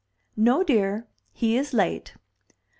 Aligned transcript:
"No, 0.35 0.63
dear. 0.63 1.05
He 1.31 1.55
is 1.55 1.75
late." 1.75 2.15